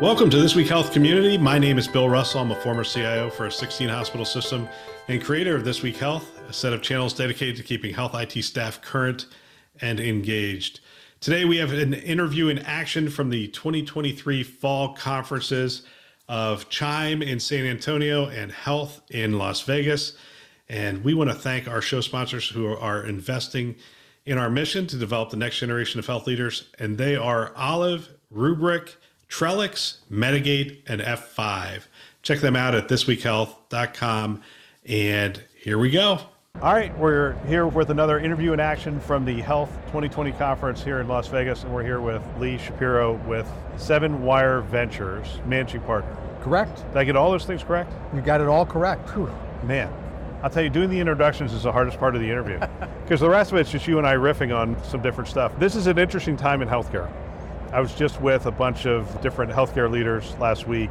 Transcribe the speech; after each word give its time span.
Welcome 0.00 0.30
to 0.30 0.40
This 0.40 0.54
Week 0.54 0.68
Health 0.68 0.92
Community. 0.92 1.36
My 1.36 1.58
name 1.58 1.76
is 1.76 1.88
Bill 1.88 2.08
Russell. 2.08 2.40
I'm 2.40 2.52
a 2.52 2.54
former 2.60 2.84
CIO 2.84 3.30
for 3.30 3.46
a 3.46 3.50
16 3.50 3.88
hospital 3.88 4.24
system 4.24 4.68
and 5.08 5.20
creator 5.20 5.56
of 5.56 5.64
This 5.64 5.82
Week 5.82 5.96
HLTH, 5.96 6.48
a 6.48 6.52
set 6.52 6.72
of 6.72 6.82
channels 6.82 7.12
dedicated 7.12 7.56
to 7.56 7.64
keeping 7.64 7.92
health 7.92 8.14
IT 8.14 8.44
staff 8.44 8.80
current 8.80 9.26
and 9.80 9.98
engaged. 9.98 10.78
Today, 11.18 11.44
we 11.44 11.56
have 11.56 11.72
an 11.72 11.94
interview 11.94 12.46
in 12.46 12.60
action 12.60 13.10
from 13.10 13.30
the 13.30 13.48
2023 13.48 14.44
fall 14.44 14.94
conferences 14.94 15.82
of 16.28 16.68
Chime 16.68 17.20
in 17.20 17.40
San 17.40 17.66
Antonio 17.66 18.28
and 18.28 18.52
Health 18.52 19.02
in 19.10 19.36
Las 19.36 19.62
Vegas. 19.62 20.16
And 20.68 21.02
we 21.02 21.12
want 21.12 21.30
to 21.30 21.34
thank 21.34 21.66
our 21.66 21.82
show 21.82 22.02
sponsors 22.02 22.48
who 22.48 22.68
are 22.68 23.04
investing 23.04 23.74
in 24.24 24.38
our 24.38 24.48
mission 24.48 24.86
to 24.86 24.96
develop 24.96 25.30
the 25.30 25.36
next 25.36 25.58
generation 25.58 25.98
of 25.98 26.06
health 26.06 26.28
leaders. 26.28 26.68
And 26.78 26.98
they 26.98 27.16
are 27.16 27.52
Olive, 27.56 28.10
Rubrik, 28.32 28.94
Trellix, 29.28 29.98
Medigate, 30.10 30.78
and 30.86 31.00
F5. 31.00 31.82
Check 32.22 32.40
them 32.40 32.56
out 32.56 32.74
at 32.74 32.88
thisweekhealth.com. 32.88 34.42
And 34.86 35.42
here 35.54 35.78
we 35.78 35.90
go. 35.90 36.20
All 36.60 36.72
right, 36.72 36.96
we're 36.98 37.34
here 37.46 37.68
with 37.68 37.90
another 37.90 38.18
interview 38.18 38.52
in 38.52 38.58
action 38.58 38.98
from 38.98 39.24
the 39.24 39.40
Health 39.40 39.70
2020 39.86 40.32
conference 40.32 40.82
here 40.82 40.98
in 40.98 41.06
Las 41.06 41.28
Vegas, 41.28 41.62
and 41.62 41.72
we're 41.72 41.84
here 41.84 42.00
with 42.00 42.20
Lee 42.40 42.58
Shapiro 42.58 43.14
with 43.28 43.48
7wire 43.76 44.64
Ventures, 44.64 45.38
managing 45.46 45.82
partner. 45.82 46.16
Correct. 46.40 46.78
Did 46.88 46.96
I 46.96 47.04
get 47.04 47.14
all 47.14 47.30
those 47.30 47.44
things 47.44 47.62
correct? 47.62 47.92
You 48.12 48.22
got 48.22 48.40
it 48.40 48.48
all 48.48 48.66
correct. 48.66 49.08
Whew. 49.10 49.30
Man, 49.62 49.92
I'll 50.42 50.50
tell 50.50 50.64
you, 50.64 50.70
doing 50.70 50.90
the 50.90 50.98
introductions 50.98 51.52
is 51.52 51.62
the 51.62 51.70
hardest 51.70 51.98
part 51.98 52.16
of 52.16 52.22
the 52.22 52.28
interview 52.28 52.58
because 53.04 53.20
the 53.20 53.30
rest 53.30 53.52
of 53.52 53.58
it's 53.58 53.70
just 53.70 53.86
you 53.86 53.98
and 53.98 54.06
I 54.06 54.14
riffing 54.14 54.56
on 54.56 54.82
some 54.82 55.00
different 55.00 55.28
stuff. 55.28 55.52
This 55.60 55.76
is 55.76 55.86
an 55.86 55.96
interesting 55.98 56.36
time 56.36 56.60
in 56.60 56.68
healthcare. 56.68 57.08
I 57.70 57.80
was 57.80 57.94
just 57.94 58.20
with 58.20 58.46
a 58.46 58.50
bunch 58.50 58.86
of 58.86 59.20
different 59.20 59.52
healthcare 59.52 59.90
leaders 59.90 60.34
last 60.38 60.66
week, 60.66 60.90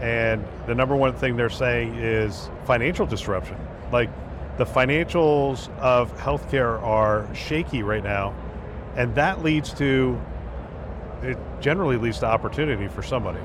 and 0.00 0.44
the 0.66 0.74
number 0.74 0.96
one 0.96 1.14
thing 1.14 1.36
they're 1.36 1.48
saying 1.48 1.94
is 1.94 2.50
financial 2.64 3.06
disruption. 3.06 3.56
Like 3.92 4.10
the 4.58 4.64
financials 4.64 5.68
of 5.78 6.16
healthcare 6.18 6.82
are 6.82 7.32
shaky 7.34 7.84
right 7.84 8.02
now, 8.02 8.34
and 8.96 9.14
that 9.14 9.44
leads 9.44 9.72
to, 9.74 10.20
it 11.22 11.38
generally 11.60 11.96
leads 11.96 12.18
to 12.18 12.26
opportunity 12.26 12.88
for 12.88 13.02
somebody, 13.02 13.40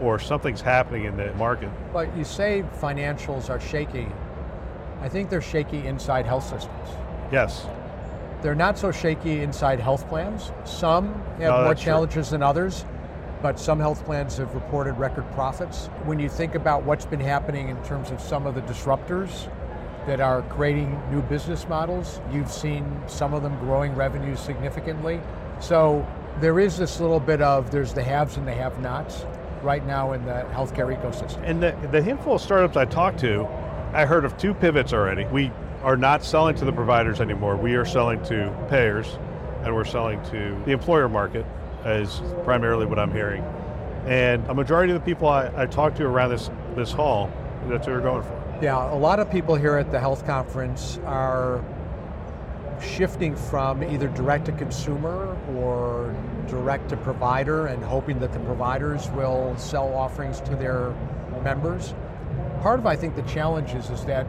or 0.00 0.20
something's 0.20 0.60
happening 0.60 1.04
in 1.04 1.16
the 1.16 1.34
market. 1.34 1.70
But 1.92 2.16
you 2.16 2.22
say 2.22 2.64
financials 2.80 3.50
are 3.50 3.58
shaky. 3.58 4.06
I 5.00 5.08
think 5.08 5.28
they're 5.28 5.42
shaky 5.42 5.84
inside 5.88 6.24
health 6.24 6.44
systems. 6.44 6.88
Yes. 7.32 7.66
They're 8.42 8.54
not 8.56 8.76
so 8.76 8.90
shaky 8.90 9.40
inside 9.42 9.78
health 9.78 10.08
plans. 10.08 10.50
Some 10.64 11.14
have 11.14 11.40
No, 11.40 11.52
more 11.52 11.64
that's 11.68 11.80
true. 11.80 11.92
challenges 11.92 12.30
than 12.30 12.42
others, 12.42 12.84
but 13.40 13.58
some 13.58 13.78
health 13.78 14.04
plans 14.04 14.36
have 14.38 14.52
reported 14.54 14.94
record 14.94 15.30
profits. 15.32 15.86
When 16.04 16.18
you 16.18 16.28
think 16.28 16.54
about 16.56 16.82
what's 16.82 17.06
been 17.06 17.20
happening 17.20 17.68
in 17.68 17.76
terms 17.84 18.10
of 18.10 18.20
some 18.20 18.46
of 18.46 18.54
the 18.54 18.62
disruptors 18.62 19.48
that 20.06 20.20
are 20.20 20.42
creating 20.42 21.00
new 21.12 21.22
business 21.22 21.68
models, 21.68 22.20
you've 22.32 22.50
seen 22.50 22.84
some 23.06 23.32
of 23.32 23.44
them 23.44 23.56
growing 23.60 23.94
revenues 23.94 24.40
significantly. 24.40 25.20
So 25.60 26.04
there 26.40 26.58
is 26.58 26.76
this 26.76 26.98
little 26.98 27.20
bit 27.20 27.40
of 27.40 27.70
there's 27.70 27.94
the 27.94 28.02
haves 28.02 28.36
and 28.36 28.46
the 28.48 28.52
have-nots 28.54 29.24
right 29.62 29.86
now 29.86 30.12
in 30.12 30.24
the 30.24 30.44
healthcare 30.52 30.90
ecosystem. 30.92 31.40
And 31.44 31.62
the, 31.62 31.76
the 31.92 32.02
handful 32.02 32.34
of 32.34 32.40
startups 32.40 32.76
I 32.76 32.84
talked 32.86 33.20
to, 33.20 33.46
I 33.92 34.04
heard 34.04 34.24
of 34.24 34.36
two 34.36 34.54
pivots 34.54 34.92
already. 34.92 35.24
We 35.26 35.52
are 35.82 35.96
not 35.96 36.24
selling 36.24 36.54
to 36.56 36.64
the 36.64 36.72
providers 36.72 37.20
anymore. 37.20 37.56
We 37.56 37.74
are 37.74 37.84
selling 37.84 38.22
to 38.24 38.54
payers, 38.68 39.18
and 39.62 39.74
we're 39.74 39.84
selling 39.84 40.22
to 40.30 40.60
the 40.64 40.72
employer 40.72 41.08
market, 41.08 41.44
is 41.84 42.22
primarily 42.44 42.86
what 42.86 42.98
I'm 42.98 43.12
hearing. 43.12 43.42
And 44.06 44.46
a 44.48 44.54
majority 44.54 44.92
of 44.92 45.00
the 45.00 45.04
people 45.04 45.28
I, 45.28 45.50
I 45.56 45.66
talked 45.66 45.96
to 45.98 46.04
around 46.04 46.30
this, 46.30 46.50
this 46.74 46.92
hall, 46.92 47.30
that's 47.66 47.86
what 47.86 47.96
we're 47.96 48.00
going 48.00 48.22
for. 48.22 48.58
Yeah, 48.62 48.92
a 48.92 48.94
lot 48.94 49.18
of 49.18 49.30
people 49.30 49.54
here 49.56 49.76
at 49.76 49.90
the 49.90 49.98
health 49.98 50.24
conference 50.24 50.98
are 51.04 51.64
shifting 52.80 53.34
from 53.34 53.82
either 53.82 54.08
direct 54.08 54.46
to 54.46 54.52
consumer 54.52 55.36
or 55.56 56.14
direct 56.48 56.88
to 56.90 56.96
provider 56.96 57.66
and 57.66 57.82
hoping 57.82 58.18
that 58.20 58.32
the 58.32 58.40
providers 58.40 59.08
will 59.10 59.56
sell 59.56 59.92
offerings 59.94 60.40
to 60.42 60.56
their 60.56 60.94
members. 61.42 61.94
Part 62.60 62.78
of 62.78 62.86
I 62.86 62.94
think 62.94 63.16
the 63.16 63.22
challenge 63.22 63.74
is, 63.74 63.90
is 63.90 64.04
that 64.04 64.26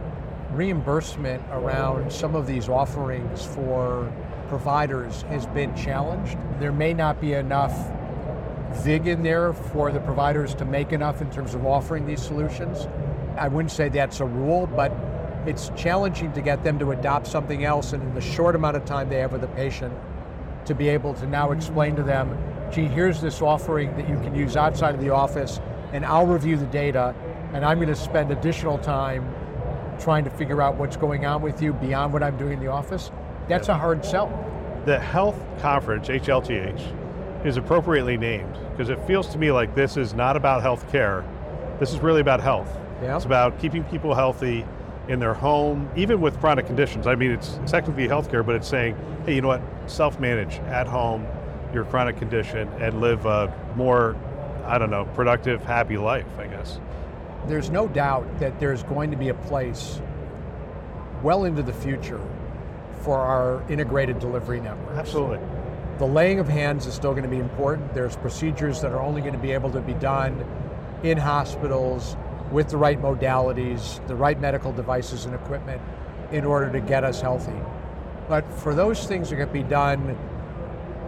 reimbursement 0.55 1.41
around 1.51 2.11
some 2.11 2.35
of 2.35 2.47
these 2.47 2.69
offerings 2.69 3.45
for 3.45 4.11
providers 4.47 5.23
has 5.23 5.45
been 5.47 5.75
challenged. 5.75 6.37
There 6.59 6.71
may 6.71 6.93
not 6.93 7.19
be 7.19 7.33
enough 7.33 7.91
vig 8.73 9.07
in 9.07 9.23
there 9.23 9.53
for 9.53 9.91
the 9.91 9.99
providers 9.99 10.53
to 10.55 10.65
make 10.65 10.91
enough 10.91 11.21
in 11.21 11.31
terms 11.31 11.53
of 11.53 11.65
offering 11.65 12.05
these 12.05 12.21
solutions. 12.21 12.87
I 13.37 13.47
wouldn't 13.47 13.71
say 13.71 13.89
that's 13.89 14.19
a 14.19 14.25
rule, 14.25 14.67
but 14.67 14.91
it's 15.45 15.71
challenging 15.75 16.31
to 16.33 16.41
get 16.41 16.63
them 16.63 16.79
to 16.79 16.91
adopt 16.91 17.27
something 17.27 17.65
else 17.65 17.93
and 17.93 18.01
in 18.01 18.13
the 18.13 18.21
short 18.21 18.55
amount 18.55 18.77
of 18.77 18.85
time 18.85 19.09
they 19.09 19.19
have 19.19 19.31
with 19.31 19.43
a 19.43 19.47
patient 19.47 19.93
to 20.65 20.73
be 20.73 20.87
able 20.87 21.13
to 21.15 21.27
now 21.27 21.51
explain 21.51 21.95
to 21.95 22.03
them, 22.03 22.37
gee, 22.71 22.85
here's 22.85 23.19
this 23.19 23.41
offering 23.41 23.95
that 23.97 24.07
you 24.07 24.15
can 24.17 24.33
use 24.33 24.55
outside 24.55 24.95
of 24.95 25.01
the 25.01 25.09
office 25.09 25.59
and 25.91 26.05
I'll 26.05 26.25
review 26.25 26.57
the 26.57 26.65
data 26.67 27.13
and 27.53 27.65
I'm 27.65 27.77
going 27.77 27.89
to 27.89 27.95
spend 27.95 28.31
additional 28.31 28.77
time 28.77 29.33
trying 29.99 30.23
to 30.23 30.29
figure 30.29 30.61
out 30.61 30.75
what's 30.75 30.97
going 30.97 31.25
on 31.25 31.41
with 31.41 31.61
you 31.61 31.73
beyond 31.73 32.13
what 32.13 32.23
I'm 32.23 32.37
doing 32.37 32.53
in 32.53 32.59
the 32.59 32.67
office. 32.67 33.11
That's 33.47 33.69
a 33.69 33.77
hard 33.77 34.05
sell. 34.05 34.27
The 34.85 34.99
health 34.99 35.41
conference, 35.59 36.07
HLTH, 36.07 37.45
is 37.45 37.57
appropriately 37.57 38.17
named 38.17 38.57
because 38.71 38.89
it 38.89 39.05
feels 39.05 39.27
to 39.29 39.37
me 39.37 39.51
like 39.51 39.75
this 39.75 39.97
is 39.97 40.13
not 40.13 40.35
about 40.35 40.61
health 40.61 40.89
care. 40.91 41.25
This 41.79 41.93
is 41.93 41.99
really 41.99 42.21
about 42.21 42.41
health. 42.41 42.69
Yeah. 43.01 43.15
It's 43.15 43.25
about 43.25 43.59
keeping 43.59 43.83
people 43.85 44.15
healthy 44.15 44.65
in 45.09 45.19
their 45.19 45.33
home, 45.33 45.89
even 45.95 46.21
with 46.21 46.39
chronic 46.39 46.65
conditions. 46.65 47.07
I 47.07 47.15
mean, 47.15 47.31
it's 47.31 47.59
technically 47.65 48.07
healthcare, 48.07 48.45
but 48.45 48.55
it's 48.55 48.67
saying, 48.67 48.95
hey, 49.25 49.35
you 49.35 49.41
know 49.41 49.49
what? 49.49 49.61
Self 49.87 50.19
manage 50.19 50.55
at 50.69 50.87
home 50.87 51.27
your 51.73 51.85
chronic 51.85 52.17
condition 52.17 52.67
and 52.79 53.01
live 53.01 53.25
a 53.25 53.53
more, 53.75 54.15
I 54.65 54.77
don't 54.77 54.91
know, 54.91 55.05
productive, 55.15 55.63
happy 55.63 55.97
life, 55.97 56.27
I 56.37 56.47
guess. 56.47 56.79
There's 57.47 57.69
no 57.69 57.87
doubt 57.87 58.39
that 58.39 58.59
there's 58.59 58.83
going 58.83 59.11
to 59.11 59.17
be 59.17 59.29
a 59.29 59.33
place 59.33 59.99
well 61.21 61.43
into 61.43 61.61
the 61.61 61.73
future 61.73 62.21
for 63.01 63.19
our 63.19 63.63
integrated 63.69 64.19
delivery 64.19 64.61
networks. 64.61 64.97
Absolutely. 64.97 65.39
The 65.97 66.05
laying 66.05 66.39
of 66.39 66.47
hands 66.47 66.85
is 66.85 66.93
still 66.93 67.11
going 67.11 67.23
to 67.23 67.29
be 67.29 67.39
important. 67.39 67.93
There's 67.93 68.15
procedures 68.15 68.81
that 68.81 68.91
are 68.91 69.01
only 69.01 69.21
going 69.21 69.33
to 69.33 69.39
be 69.39 69.51
able 69.51 69.71
to 69.71 69.81
be 69.81 69.93
done 69.93 70.45
in 71.03 71.17
hospitals 71.17 72.15
with 72.51 72.69
the 72.69 72.77
right 72.77 73.01
modalities, 73.01 74.05
the 74.07 74.15
right 74.15 74.39
medical 74.39 74.71
devices 74.71 75.25
and 75.25 75.35
equipment 75.35 75.81
in 76.31 76.45
order 76.45 76.71
to 76.71 76.79
get 76.79 77.03
us 77.03 77.21
healthy. 77.21 77.59
But 78.29 78.51
for 78.53 78.73
those 78.73 79.05
things 79.05 79.29
that 79.29 79.35
can 79.35 79.51
be 79.51 79.63
done 79.63 80.17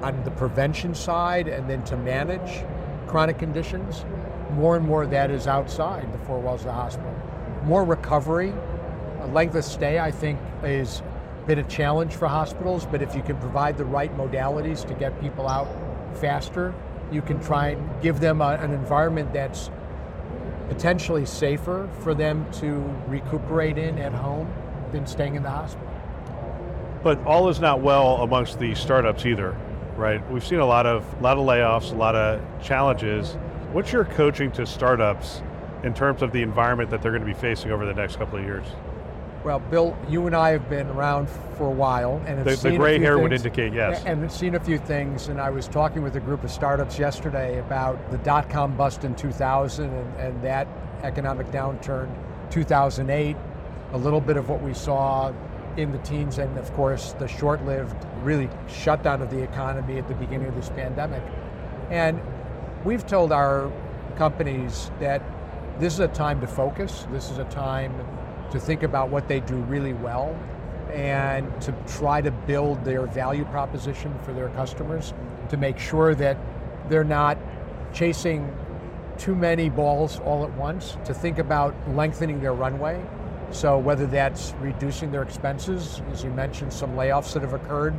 on 0.02 0.22
the 0.24 0.32
prevention 0.32 0.94
side 0.94 1.48
and 1.48 1.70
then 1.70 1.84
to 1.86 1.98
manage 1.98 2.64
chronic 3.08 3.40
conditions, 3.40 4.06
more 4.56 4.76
and 4.76 4.86
more 4.86 5.04
of 5.04 5.12
that 5.12 5.30
is 5.30 5.48
outside 5.48 6.12
the 6.12 6.18
four 6.20 6.40
walls 6.40 6.62
of 6.62 6.68
the 6.68 6.74
hospital. 6.74 7.14
More 7.66 7.84
recovery, 7.84 8.54
a 9.22 9.28
length 9.28 9.56
of 9.56 9.66
stay, 9.66 10.00
I 10.00 10.12
think, 10.12 10.40
is 10.64 11.02
been 11.46 11.60
a 11.60 11.64
challenge 11.64 12.16
for 12.16 12.28
hospitals, 12.28 12.86
but 12.86 13.02
if 13.02 13.16
you 13.16 13.22
can 13.22 13.38
provide 13.38 13.78
the 13.78 13.86
right 13.86 14.16
modalities 14.18 14.88
to 14.88 14.94
get 14.96 15.20
people 15.22 15.48
out 15.48 15.68
faster, 16.16 16.74
you 17.12 17.22
can 17.22 17.40
try 17.40 17.70
and 17.70 18.02
give 18.02 18.20
them 18.20 18.42
a, 18.42 18.58
an 18.62 18.72
environment 18.72 19.32
that's 19.32 19.70
potentially 20.70 21.26
safer 21.26 21.88
for 22.00 22.16
them 22.16 22.52
to 22.52 22.84
recuperate 23.08 23.78
in 23.78 24.00
at 24.00 24.12
home 24.12 24.52
than 24.92 25.06
staying 25.06 25.36
in 25.36 25.44
the 25.44 25.50
hospital. 25.50 25.88
But 27.04 27.24
all 27.26 27.50
is 27.50 27.60
not 27.60 27.82
well 27.82 28.24
amongst 28.24 28.58
the 28.58 28.74
startups 28.74 29.26
either, 29.28 29.56
right? 29.96 30.28
We've 30.32 30.46
seen 30.46 30.60
a 30.60 30.66
lot 30.66 30.88
of 30.88 31.22
lot 31.22 31.38
of 31.38 31.46
layoffs, 31.46 31.92
a 31.92 31.96
lot 31.96 32.16
of 32.16 32.42
challenges. 32.64 33.38
What's 33.76 33.92
your 33.92 34.06
coaching 34.06 34.52
to 34.54 34.66
startups 34.66 35.42
in 35.84 35.94
terms 35.94 36.22
of 36.22 36.32
the 36.32 36.42
environment 36.42 36.90
that 36.92 37.02
they're 37.02 37.12
going 37.12 37.26
to 37.26 37.28
be 37.28 37.34
facing 37.34 37.72
over 37.72 37.86
the 37.86 37.94
next 37.94 38.16
couple 38.16 38.40
of 38.40 38.46
years? 38.46 38.66
Well, 39.44 39.60
Bill, 39.60 39.98
you 40.08 40.28
and 40.28 40.34
I 40.34 40.52
have 40.52 40.70
been 40.70 40.88
around 40.88 41.30
for 41.58 41.68
a 41.68 41.72
while, 41.72 42.24
and 42.26 42.46
The, 42.46 42.56
seen 42.56 42.72
the 42.72 42.78
gray 42.78 43.00
hair 43.00 43.20
would 43.20 43.34
indicate 43.34 43.74
yes. 43.74 44.02
And 44.06 44.32
seen 44.32 44.56
a 44.56 44.62
few 44.62 44.78
things, 44.78 45.28
and 45.28 45.42
I 45.42 45.50
was 45.50 45.68
talking 45.68 46.04
with 46.04 46.16
a 46.16 46.22
group 46.22 46.46
of 46.46 46.52
startups 46.52 46.98
yesterday 46.98 47.60
about 47.60 48.12
the 48.12 48.18
dot 48.20 48.50
com 48.50 48.78
bust 48.78 49.04
in 49.04 49.14
2000 49.14 49.90
and, 49.90 50.16
and 50.22 50.42
that 50.42 50.70
economic 51.04 51.48
downturn 51.48 52.10
2008, 52.52 53.36
a 53.92 53.98
little 53.98 54.22
bit 54.22 54.38
of 54.38 54.48
what 54.48 54.62
we 54.62 54.74
saw 54.74 55.34
in 55.76 55.92
the 55.92 55.98
teens, 55.98 56.38
and 56.38 56.58
of 56.58 56.72
course 56.76 57.12
the 57.20 57.28
short 57.28 57.66
lived, 57.66 57.98
really 58.24 58.48
shutdown 58.70 59.22
of 59.22 59.30
the 59.30 59.44
economy 59.44 59.98
at 59.98 60.08
the 60.08 60.16
beginning 60.16 60.48
of 60.48 60.56
this 60.56 60.70
pandemic. 60.70 61.22
And 61.90 62.22
we've 62.86 63.06
told 63.06 63.32
our 63.32 63.72
companies 64.16 64.92
that 65.00 65.22
this 65.80 65.94
is 65.94 66.00
a 66.00 66.08
time 66.08 66.40
to 66.40 66.48
focus, 66.48 67.06
this 67.12 67.32
is 67.32 67.40
a 67.40 67.44
time 67.46 67.94
to 68.52 68.60
think 68.60 68.84
about 68.84 69.10
what 69.10 69.28
they 69.28 69.40
do 69.42 69.56
really 69.56 69.94
well 69.94 70.40
and 70.94 71.60
to 71.60 71.74
try 71.88 72.22
to 72.22 72.32
build 72.32 72.86
their 72.86 73.06
value 73.08 73.44
proposition 73.46 74.18
for 74.24 74.32
their 74.32 74.50
customers 74.50 75.14
to 75.50 75.58
make 75.58 75.78
sure 75.78 76.16
that 76.16 76.38
they're 76.88 77.04
not 77.04 77.38
chasing 77.92 78.56
too 79.18 79.36
many 79.36 79.70
balls 79.70 80.20
all 80.20 80.44
at 80.44 80.52
once, 80.54 80.98
to 81.06 81.14
think 81.14 81.40
about 81.40 81.74
lengthening 81.96 82.40
their 82.40 82.54
runway. 82.54 83.04
So, 83.52 83.78
whether 83.78 84.06
that's 84.06 84.54
reducing 84.60 85.12
their 85.12 85.24
expenses, 85.24 86.02
as 86.12 86.24
you 86.24 86.30
mentioned, 86.32 86.74
some 86.74 86.92
layoffs 86.92 87.34
that 87.34 87.42
have 87.42 87.54
occurred, 87.54 87.94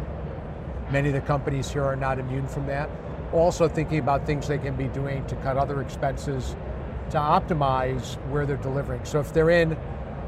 many 0.91 1.09
of 1.09 1.15
the 1.15 1.21
companies 1.21 1.71
here 1.71 1.85
are 1.85 1.97
not 1.97 2.19
immune 2.19 2.47
from 2.47 2.67
that. 2.67 2.91
Also, 3.32 3.69
thinking 3.69 3.99
about 3.99 4.26
things 4.26 4.49
they 4.49 4.58
can 4.58 4.76
be 4.76 4.88
doing 4.88 5.25
to 5.26 5.37
cut 5.37 5.56
other 5.56 5.82
expenses 5.82 6.56
to 7.11 7.19
optimize 7.19 8.14
where 8.31 8.46
they're 8.46 8.56
delivering. 8.56 9.05
So, 9.05 9.20
if 9.20 9.32
they're 9.32 9.50
in 9.50 9.76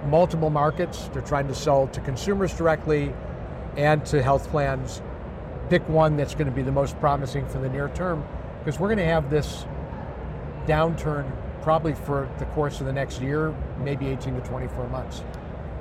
multiple 0.08 0.50
markets, 0.50 1.08
they're 1.12 1.22
trying 1.22 1.48
to 1.48 1.54
sell 1.54 1.86
to 1.88 2.00
consumers 2.00 2.54
directly 2.54 3.12
and 3.76 4.04
to 4.06 4.22
health 4.22 4.48
plans, 4.50 5.02
pick 5.70 5.86
one 5.88 6.16
that's 6.16 6.34
going 6.34 6.46
to 6.46 6.52
be 6.52 6.62
the 6.62 6.72
most 6.72 6.98
promising 6.98 7.46
for 7.48 7.58
the 7.58 7.68
near 7.68 7.88
term 7.90 8.24
because 8.58 8.80
we're 8.80 8.88
going 8.88 8.98
to 8.98 9.04
have 9.04 9.30
this 9.30 9.64
downturn 10.66 11.30
probably 11.62 11.94
for 11.94 12.28
the 12.38 12.44
course 12.46 12.80
of 12.80 12.86
the 12.86 12.92
next 12.92 13.20
year, 13.20 13.54
maybe 13.82 14.08
18 14.08 14.34
to 14.34 14.40
24 14.40 14.88
months. 14.88 15.22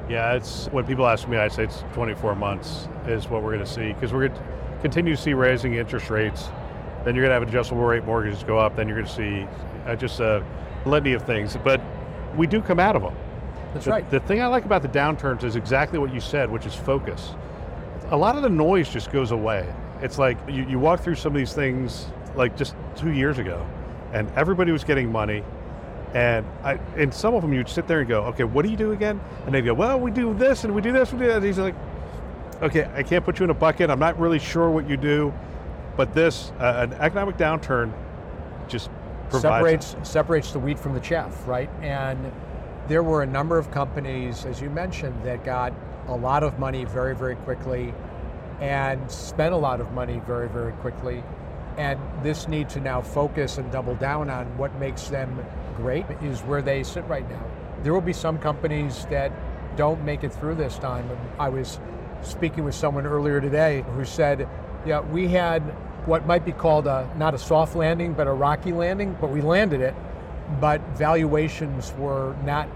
Yeah, 0.10 0.34
it's 0.34 0.68
when 0.68 0.86
people 0.86 1.06
ask 1.06 1.28
me, 1.28 1.38
I 1.38 1.48
say 1.48 1.66
it's 1.66 1.84
24 1.94 2.36
months 2.36 2.88
is 3.08 3.28
what 3.28 3.44
we're 3.44 3.54
going 3.54 3.66
to 3.66 3.72
see 3.72 3.94
because 3.94 4.14
we're 4.14 4.30
going 4.30 4.40
to 4.40 4.82
continue 4.82 5.16
to 5.16 5.22
see 5.22 5.34
rising 5.34 5.74
interest 5.76 6.10
rates. 6.10 6.50
Then 7.08 7.16
you're 7.16 7.24
going 7.24 7.30
to 7.30 7.40
have 7.40 7.48
adjustable 7.48 7.84
rate 7.84 8.04
mortgages 8.04 8.44
go 8.44 8.58
up. 8.58 8.76
Then 8.76 8.86
you're 8.90 8.98
going 8.98 9.08
to 9.08 9.14
see 9.14 9.48
uh, 9.86 9.96
just 9.96 10.20
a 10.20 10.46
litany 10.86 11.14
of 11.14 11.24
things. 11.24 11.56
But 11.64 11.80
we 12.36 12.48
do 12.48 12.62
come 12.62 12.82
out 12.82 12.98
of 12.98 13.02
them. 13.02 13.16
That's 13.74 13.86
the, 13.86 13.92
right. 13.92 14.12
The 14.12 14.20
thing 14.20 14.42
I 14.42 14.48
like 14.48 14.66
about 14.66 14.82
the 14.82 14.90
downturns 14.90 15.46
is 15.46 15.56
exactly 15.56 16.00
what 16.00 16.14
you 16.14 16.20
said, 16.20 16.52
which 16.52 16.66
is 16.66 16.76
focus. 16.76 17.34
A 18.10 18.18
lot 18.18 18.36
of 18.36 18.42
the 18.42 18.50
noise 18.50 18.90
just 18.90 19.10
goes 19.10 19.32
away. 19.32 19.74
It's 20.02 20.18
like 20.18 20.38
you, 20.50 20.66
you 20.68 20.80
walk 20.80 21.00
through 21.00 21.16
some 21.16 21.32
of 21.32 21.38
these 21.38 21.54
things 21.54 22.08
like 22.36 22.58
just 22.58 22.76
two 22.98 23.12
years 23.12 23.38
ago, 23.38 23.66
and 24.12 24.30
everybody 24.36 24.74
was 24.74 24.84
getting 24.84 25.10
money. 25.10 25.46
And 26.14 26.46
I, 26.62 26.74
and 26.98 27.14
some 27.14 27.36
of 27.36 27.42
them 27.42 27.54
you'd 27.54 27.70
sit 27.70 27.88
there 27.88 28.02
and 28.02 28.10
go, 28.10 28.24
okay, 28.24 28.44
what 28.44 28.66
do 28.66 28.70
you 28.70 28.76
do 28.76 28.92
again? 28.92 29.22
And 29.46 29.56
they'd 29.56 29.62
go, 29.62 29.74
well, 29.74 29.98
we 29.98 30.12
do 30.12 30.34
this 30.34 30.66
and 30.66 30.76
we 30.76 30.82
do 30.82 30.92
this, 30.92 31.12
and 31.12 31.22
we 31.22 31.26
do 31.28 31.32
that. 31.32 31.38
And 31.38 31.46
he's 31.46 31.58
like, 31.58 31.76
okay, 32.62 32.90
I 32.94 33.02
can't 33.02 33.24
put 33.24 33.40
you 33.40 33.46
in 33.46 33.50
a 33.50 33.54
bucket. 33.54 33.90
I'm 33.90 33.98
not 33.98 34.20
really 34.20 34.40
sure 34.40 34.70
what 34.70 34.90
you 34.90 34.98
do, 34.98 35.34
but 35.98 36.14
this, 36.14 36.52
uh, 36.60 36.88
an 36.90 36.94
economic 36.94 37.38
downturn 37.38 37.92
just 38.68 38.90
separates 39.32 39.96
separates 40.04 40.52
the 40.52 40.60
wheat 40.60 40.80
from 40.80 40.94
the 40.94 41.00
chaff, 41.00 41.46
right? 41.48 41.70
And 41.82 42.32
there 42.88 43.04
were 43.04 43.24
a 43.24 43.26
number 43.26 43.58
of 43.58 43.72
companies, 43.72 44.46
as 44.46 44.62
you 44.62 44.70
mentioned, 44.70 45.22
that 45.26 45.44
got 45.44 45.74
a 46.08 46.16
lot 46.16 46.44
of 46.44 46.58
money 46.60 46.86
very, 46.86 47.16
very 47.16 47.36
quickly 47.36 47.94
and 48.62 49.12
spent 49.12 49.54
a 49.54 49.58
lot 49.58 49.82
of 49.82 49.92
money 49.92 50.22
very, 50.26 50.48
very 50.48 50.72
quickly. 50.74 51.24
And 51.78 52.00
this 52.24 52.48
need 52.48 52.70
to 52.70 52.80
now 52.80 53.02
focus 53.02 53.58
and 53.58 53.70
double 53.72 53.96
down 53.96 54.30
on 54.30 54.46
what 54.58 54.74
makes 54.80 55.10
them 55.10 55.46
great 55.76 56.06
is 56.24 56.42
where 56.42 56.62
they 56.62 56.84
sit 56.84 57.06
right 57.06 57.30
now. 57.30 57.44
There 57.84 57.94
will 57.94 58.02
be 58.02 58.14
some 58.14 58.40
companies 58.40 59.06
that 59.10 59.32
don't 59.76 60.04
make 60.04 60.24
it 60.24 60.34
through 60.34 60.56
this 60.56 60.78
time. 60.78 61.08
I 61.38 61.50
was 61.50 61.80
speaking 62.22 62.64
with 62.64 62.74
someone 62.74 63.06
earlier 63.06 63.40
today 63.40 63.84
who 63.96 64.06
said, 64.06 64.48
yeah, 64.86 65.02
we 65.02 65.28
had 65.28 65.62
what 66.08 66.26
might 66.26 66.46
be 66.46 66.54
called 66.54 66.88
a 66.88 67.10
not 67.18 67.34
a 67.34 67.38
soft 67.38 67.76
landing, 67.76 68.14
but 68.14 68.28
a 68.28 68.34
rocky 68.34 68.72
landing, 68.72 69.16
but 69.20 69.30
we 69.30 69.42
landed 69.42 69.82
it. 69.82 69.94
But 70.62 70.82
valuations 70.98 71.94
were 71.98 72.36
not 72.44 72.70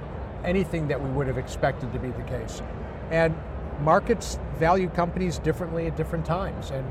anything 0.43 0.89
that 0.89 1.01
we 1.01 1.09
would 1.09 1.27
have 1.27 1.37
expected 1.37 1.93
to 1.93 1.99
be 1.99 2.09
the 2.09 2.23
case. 2.23 2.61
And 3.09 3.33
markets 3.79 4.37
value 4.57 4.89
companies 4.89 5.39
differently 5.39 5.87
at 5.87 5.95
different 5.95 6.25
times. 6.25 6.71
And 6.71 6.85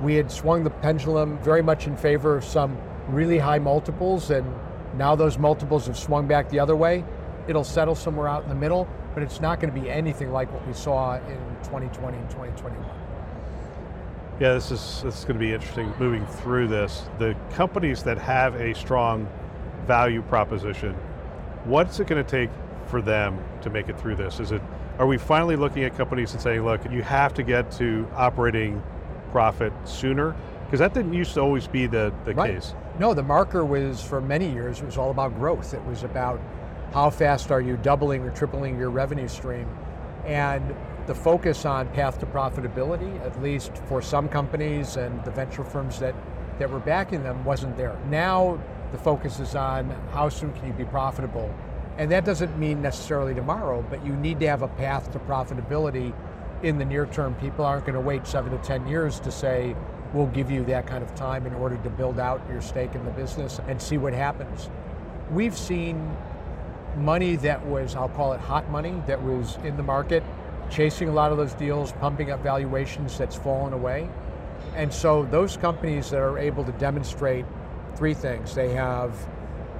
we 0.00 0.14
had 0.14 0.30
swung 0.30 0.62
the 0.62 0.70
pendulum 0.70 1.38
very 1.38 1.62
much 1.62 1.86
in 1.86 1.96
favor 1.96 2.36
of 2.36 2.44
some 2.44 2.76
really 3.08 3.38
high 3.38 3.58
multiples, 3.58 4.30
and 4.30 4.46
now 4.96 5.16
those 5.16 5.38
multiples 5.38 5.86
have 5.86 5.98
swung 5.98 6.28
back 6.28 6.50
the 6.50 6.60
other 6.60 6.76
way. 6.76 7.04
It'll 7.48 7.64
settle 7.64 7.94
somewhere 7.94 8.28
out 8.28 8.42
in 8.42 8.50
the 8.50 8.54
middle, 8.54 8.86
but 9.14 9.22
it's 9.22 9.40
not 9.40 9.58
going 9.58 9.74
to 9.74 9.80
be 9.80 9.90
anything 9.90 10.30
like 10.30 10.52
what 10.52 10.66
we 10.66 10.74
saw 10.74 11.16
in 11.16 11.38
2020 11.64 12.18
and 12.18 12.30
2021. 12.30 13.07
Yeah, 14.40 14.54
this 14.54 14.70
is 14.70 15.02
this 15.02 15.18
is 15.18 15.24
going 15.24 15.34
to 15.34 15.44
be 15.44 15.52
interesting 15.52 15.92
moving 15.98 16.24
through 16.24 16.68
this. 16.68 17.08
The 17.18 17.36
companies 17.54 18.04
that 18.04 18.18
have 18.18 18.54
a 18.54 18.72
strong 18.74 19.28
value 19.86 20.22
proposition, 20.22 20.94
what's 21.64 21.98
it 21.98 22.06
going 22.06 22.24
to 22.24 22.30
take 22.30 22.50
for 22.86 23.02
them 23.02 23.42
to 23.62 23.70
make 23.70 23.88
it 23.88 23.98
through 23.98 24.14
this? 24.14 24.38
Is 24.38 24.52
it 24.52 24.62
are 24.98 25.06
we 25.06 25.18
finally 25.18 25.56
looking 25.56 25.84
at 25.84 25.96
companies 25.96 26.32
and 26.32 26.40
saying, 26.40 26.64
look, 26.64 26.80
you 26.90 27.02
have 27.02 27.34
to 27.34 27.42
get 27.42 27.70
to 27.72 28.08
operating 28.14 28.82
profit 29.32 29.72
sooner? 29.84 30.36
Because 30.64 30.80
that 30.80 30.92
didn't 30.92 31.14
used 31.14 31.34
to 31.34 31.40
always 31.40 31.66
be 31.66 31.86
the, 31.86 32.12
the 32.24 32.34
right. 32.34 32.54
case. 32.54 32.74
No, 32.98 33.14
the 33.14 33.22
marker 33.22 33.64
was 33.64 34.02
for 34.02 34.20
many 34.20 34.50
years, 34.50 34.80
it 34.80 34.86
was 34.86 34.98
all 34.98 35.10
about 35.10 35.34
growth. 35.36 35.72
It 35.72 35.84
was 35.84 36.02
about 36.02 36.40
how 36.92 37.10
fast 37.10 37.50
are 37.50 37.60
you 37.60 37.76
doubling 37.76 38.22
or 38.22 38.30
tripling 38.30 38.78
your 38.78 38.90
revenue 38.90 39.28
stream. 39.28 39.68
And 40.26 40.74
the 41.08 41.14
focus 41.14 41.64
on 41.64 41.88
path 41.88 42.20
to 42.20 42.26
profitability, 42.26 43.20
at 43.26 43.42
least 43.42 43.72
for 43.88 44.00
some 44.00 44.28
companies 44.28 44.96
and 44.96 45.24
the 45.24 45.32
venture 45.32 45.64
firms 45.64 45.98
that, 45.98 46.14
that 46.60 46.70
were 46.70 46.78
backing 46.78 47.24
them, 47.24 47.44
wasn't 47.44 47.76
there. 47.76 47.98
Now 48.08 48.60
the 48.92 48.98
focus 48.98 49.40
is 49.40 49.56
on 49.56 49.90
how 50.12 50.28
soon 50.28 50.52
can 50.52 50.68
you 50.68 50.72
be 50.72 50.84
profitable 50.84 51.52
and 51.98 52.12
that 52.12 52.24
doesn't 52.24 52.56
mean 52.56 52.80
necessarily 52.80 53.34
tomorrow, 53.34 53.84
but 53.90 54.06
you 54.06 54.14
need 54.14 54.38
to 54.40 54.46
have 54.46 54.62
a 54.62 54.68
path 54.68 55.10
to 55.12 55.18
profitability 55.18 56.14
in 56.62 56.78
the 56.78 56.84
near 56.84 57.06
term. 57.06 57.34
People 57.34 57.64
aren't 57.64 57.84
going 57.84 57.94
to 57.94 58.00
wait 58.00 58.24
seven 58.24 58.52
to 58.52 58.58
10 58.58 58.86
years 58.86 59.18
to 59.20 59.32
say, 59.32 59.74
we'll 60.14 60.28
give 60.28 60.48
you 60.48 60.64
that 60.66 60.86
kind 60.86 61.02
of 61.02 61.12
time 61.16 61.44
in 61.44 61.52
order 61.54 61.76
to 61.78 61.90
build 61.90 62.20
out 62.20 62.40
your 62.48 62.62
stake 62.62 62.94
in 62.94 63.04
the 63.04 63.10
business 63.10 63.60
and 63.66 63.82
see 63.82 63.98
what 63.98 64.12
happens. 64.12 64.70
We've 65.32 65.58
seen 65.58 66.16
money 66.96 67.34
that 67.36 67.66
was, 67.66 67.96
I'll 67.96 68.08
call 68.10 68.32
it 68.32 68.40
hot 68.40 68.70
money, 68.70 69.02
that 69.08 69.20
was 69.20 69.56
in 69.64 69.76
the 69.76 69.82
market, 69.82 70.22
chasing 70.70 71.08
a 71.08 71.12
lot 71.12 71.32
of 71.32 71.38
those 71.38 71.54
deals, 71.54 71.92
pumping 71.92 72.30
up 72.30 72.42
valuations 72.42 73.16
that's 73.16 73.36
fallen 73.36 73.72
away. 73.72 74.08
And 74.74 74.92
so 74.92 75.24
those 75.24 75.56
companies 75.56 76.10
that 76.10 76.20
are 76.20 76.38
able 76.38 76.64
to 76.64 76.72
demonstrate 76.72 77.44
three 77.96 78.14
things 78.14 78.54
they 78.54 78.70
have 78.70 79.12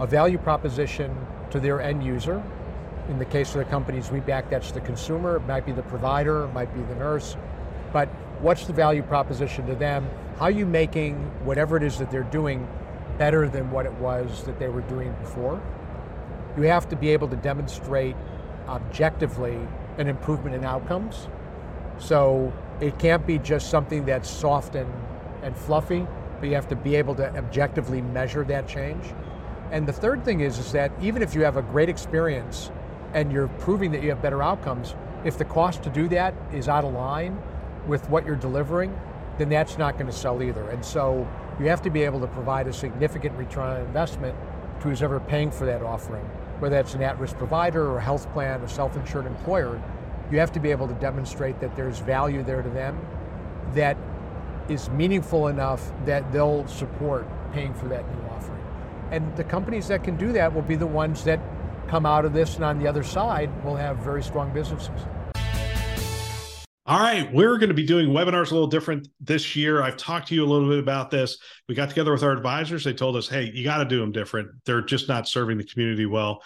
a 0.00 0.06
value 0.06 0.38
proposition 0.38 1.16
to 1.50 1.60
their 1.60 1.80
end 1.80 2.04
user. 2.04 2.42
In 3.08 3.18
the 3.18 3.24
case 3.24 3.54
of 3.54 3.58
the 3.58 3.64
companies 3.64 4.10
we 4.10 4.20
back, 4.20 4.50
that's 4.50 4.72
the 4.72 4.80
consumer, 4.80 5.36
it 5.36 5.46
might 5.46 5.64
be 5.64 5.72
the 5.72 5.82
provider, 5.82 6.44
it 6.44 6.52
might 6.52 6.72
be 6.74 6.82
the 6.82 6.94
nurse. 6.96 7.36
But 7.92 8.08
what's 8.40 8.66
the 8.66 8.72
value 8.72 9.02
proposition 9.02 9.66
to 9.66 9.74
them? 9.74 10.08
How 10.38 10.46
are 10.46 10.50
you 10.50 10.66
making 10.66 11.16
whatever 11.44 11.76
it 11.76 11.82
is 11.82 11.98
that 11.98 12.10
they're 12.10 12.22
doing 12.24 12.68
better 13.16 13.48
than 13.48 13.70
what 13.70 13.86
it 13.86 13.94
was 13.94 14.44
that 14.44 14.58
they 14.58 14.68
were 14.68 14.82
doing 14.82 15.12
before? 15.20 15.60
You 16.56 16.64
have 16.64 16.88
to 16.90 16.96
be 16.96 17.10
able 17.10 17.28
to 17.28 17.36
demonstrate 17.36 18.14
objectively 18.68 19.58
an 19.98 20.08
improvement 20.08 20.54
in 20.54 20.64
outcomes. 20.64 21.28
So 21.98 22.52
it 22.80 22.98
can't 22.98 23.26
be 23.26 23.38
just 23.38 23.70
something 23.70 24.04
that's 24.04 24.30
soft 24.30 24.74
and, 24.74 24.92
and 25.42 25.56
fluffy, 25.56 26.06
but 26.40 26.48
you 26.48 26.54
have 26.54 26.68
to 26.68 26.76
be 26.76 26.94
able 26.94 27.14
to 27.16 27.28
objectively 27.36 28.00
measure 28.00 28.44
that 28.44 28.68
change. 28.68 29.04
And 29.70 29.86
the 29.86 29.92
third 29.92 30.24
thing 30.24 30.40
is, 30.40 30.58
is 30.58 30.72
that 30.72 30.92
even 31.02 31.22
if 31.22 31.34
you 31.34 31.42
have 31.42 31.56
a 31.56 31.62
great 31.62 31.88
experience 31.88 32.70
and 33.12 33.32
you're 33.32 33.48
proving 33.48 33.90
that 33.92 34.02
you 34.02 34.08
have 34.10 34.22
better 34.22 34.42
outcomes, 34.42 34.94
if 35.24 35.36
the 35.36 35.44
cost 35.44 35.82
to 35.82 35.90
do 35.90 36.08
that 36.08 36.34
is 36.52 36.68
out 36.68 36.84
of 36.84 36.92
line 36.94 37.40
with 37.86 38.08
what 38.08 38.24
you're 38.24 38.36
delivering, 38.36 38.98
then 39.36 39.48
that's 39.48 39.78
not 39.78 39.94
going 39.94 40.06
to 40.06 40.12
sell 40.12 40.42
either. 40.42 40.70
And 40.70 40.84
so 40.84 41.26
you 41.58 41.66
have 41.66 41.82
to 41.82 41.90
be 41.90 42.02
able 42.02 42.20
to 42.20 42.26
provide 42.28 42.66
a 42.66 42.72
significant 42.72 43.36
return 43.36 43.68
on 43.68 43.80
investment 43.80 44.36
to 44.80 44.88
who's 44.88 45.02
ever 45.02 45.20
paying 45.20 45.50
for 45.50 45.66
that 45.66 45.82
offering, 45.82 46.28
whether 46.58 46.74
that's 46.74 46.94
an 46.94 47.02
at-risk 47.02 47.36
provider 47.36 47.86
or 47.86 47.98
a 47.98 48.02
health 48.02 48.30
plan, 48.32 48.60
or 48.60 48.68
self-insured 48.68 49.26
employer. 49.26 49.80
You 50.30 50.38
have 50.38 50.52
to 50.52 50.60
be 50.60 50.70
able 50.70 50.88
to 50.88 50.94
demonstrate 50.94 51.60
that 51.60 51.74
there's 51.76 51.98
value 51.98 52.42
there 52.42 52.62
to 52.62 52.68
them 52.70 53.00
that 53.74 53.96
is 54.68 54.90
meaningful 54.90 55.48
enough 55.48 55.90
that 56.04 56.30
they'll 56.32 56.66
support 56.66 57.26
paying 57.52 57.72
for 57.74 57.88
that 57.88 58.04
new 58.14 58.28
offering. 58.28 58.62
And 59.10 59.34
the 59.36 59.44
companies 59.44 59.88
that 59.88 60.04
can 60.04 60.16
do 60.16 60.32
that 60.32 60.54
will 60.54 60.62
be 60.62 60.76
the 60.76 60.86
ones 60.86 61.24
that 61.24 61.40
come 61.88 62.04
out 62.04 62.24
of 62.24 62.34
this 62.34 62.56
and 62.56 62.64
on 62.64 62.78
the 62.78 62.86
other 62.86 63.02
side 63.02 63.50
will 63.64 63.76
have 63.76 63.96
very 63.98 64.22
strong 64.22 64.52
businesses. 64.52 65.00
All 66.88 66.98
right, 66.98 67.30
we're 67.34 67.58
going 67.58 67.68
to 67.68 67.74
be 67.74 67.84
doing 67.84 68.08
webinars 68.08 68.50
a 68.50 68.54
little 68.54 68.66
different 68.66 69.08
this 69.20 69.54
year. 69.54 69.82
I've 69.82 69.98
talked 69.98 70.28
to 70.28 70.34
you 70.34 70.42
a 70.42 70.48
little 70.48 70.70
bit 70.70 70.78
about 70.78 71.10
this. 71.10 71.36
We 71.68 71.74
got 71.74 71.90
together 71.90 72.12
with 72.12 72.22
our 72.22 72.32
advisors. 72.32 72.82
They 72.82 72.94
told 72.94 73.14
us, 73.14 73.28
hey, 73.28 73.50
you 73.52 73.62
got 73.62 73.76
to 73.76 73.84
do 73.84 74.00
them 74.00 74.10
different. 74.10 74.48
They're 74.64 74.80
just 74.80 75.06
not 75.06 75.28
serving 75.28 75.58
the 75.58 75.64
community 75.64 76.06
well. 76.06 76.42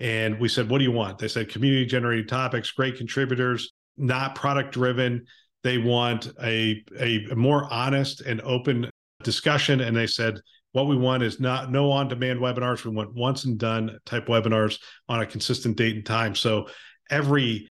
And 0.00 0.40
we 0.40 0.48
said, 0.48 0.68
what 0.68 0.78
do 0.78 0.84
you 0.84 0.90
want? 0.90 1.18
They 1.18 1.28
said 1.28 1.50
community 1.50 1.86
generated 1.86 2.28
topics, 2.28 2.72
great 2.72 2.96
contributors, 2.96 3.74
not 3.96 4.34
product 4.34 4.72
driven. 4.72 5.24
They 5.62 5.78
want 5.78 6.32
a, 6.42 6.84
a 6.98 7.32
more 7.36 7.72
honest 7.72 8.22
and 8.22 8.40
open 8.40 8.90
discussion. 9.22 9.80
And 9.80 9.96
they 9.96 10.08
said, 10.08 10.40
what 10.72 10.88
we 10.88 10.96
want 10.96 11.22
is 11.22 11.38
not 11.38 11.70
no 11.70 11.92
on 11.92 12.08
demand 12.08 12.40
webinars. 12.40 12.84
We 12.84 12.90
want 12.90 13.14
once 13.14 13.44
and 13.44 13.56
done 13.56 14.00
type 14.04 14.26
webinars 14.26 14.80
on 15.08 15.20
a 15.20 15.26
consistent 15.26 15.76
date 15.76 15.94
and 15.94 16.04
time. 16.04 16.34
So 16.34 16.66
every 17.08 17.68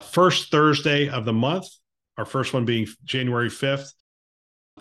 first 0.00 0.50
Thursday 0.50 1.08
of 1.08 1.24
the 1.24 1.32
month, 1.32 1.66
our 2.16 2.24
first 2.24 2.52
one 2.52 2.64
being 2.64 2.86
January 3.04 3.48
5th, 3.48 3.90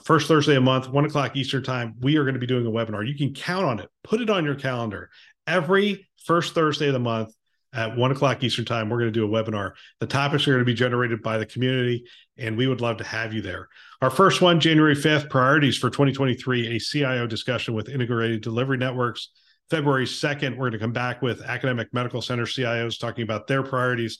First 0.01 0.27
Thursday 0.27 0.55
of 0.55 0.63
month, 0.63 0.89
one 0.89 1.05
o'clock 1.05 1.35
Eastern 1.35 1.63
time, 1.63 1.95
we 2.01 2.17
are 2.17 2.23
going 2.23 2.33
to 2.33 2.39
be 2.39 2.47
doing 2.47 2.65
a 2.65 2.71
webinar. 2.71 3.07
You 3.07 3.15
can 3.15 3.33
count 3.33 3.65
on 3.65 3.79
it. 3.79 3.89
Put 4.03 4.21
it 4.21 4.29
on 4.29 4.43
your 4.43 4.55
calendar. 4.55 5.09
Every 5.45 6.09
first 6.25 6.55
Thursday 6.55 6.87
of 6.87 6.93
the 6.93 6.99
month 6.99 7.33
at 7.73 7.95
one 7.95 8.11
o'clock 8.11 8.43
Eastern 8.43 8.65
time, 8.65 8.89
we're 8.89 8.99
going 8.99 9.13
to 9.13 9.19
do 9.19 9.25
a 9.25 9.29
webinar. 9.29 9.73
The 9.99 10.07
topics 10.07 10.47
are 10.47 10.51
going 10.51 10.65
to 10.65 10.65
be 10.65 10.73
generated 10.73 11.21
by 11.21 11.37
the 11.37 11.45
community, 11.45 12.05
and 12.37 12.57
we 12.57 12.67
would 12.67 12.81
love 12.81 12.97
to 12.97 13.03
have 13.03 13.33
you 13.33 13.41
there. 13.41 13.69
Our 14.01 14.09
first 14.09 14.41
one, 14.41 14.59
January 14.59 14.95
5th, 14.95 15.29
priorities 15.29 15.77
for 15.77 15.89
2023, 15.89 16.75
a 16.75 16.79
CIO 16.79 17.27
discussion 17.27 17.73
with 17.73 17.87
integrated 17.87 18.41
delivery 18.41 18.77
networks. 18.77 19.29
February 19.69 20.05
2nd, 20.05 20.51
we're 20.51 20.69
going 20.69 20.73
to 20.73 20.79
come 20.79 20.91
back 20.91 21.21
with 21.21 21.41
academic 21.41 21.93
medical 21.93 22.21
center 22.21 22.45
CIOs 22.45 22.99
talking 22.99 23.23
about 23.23 23.47
their 23.47 23.63
priorities. 23.63 24.19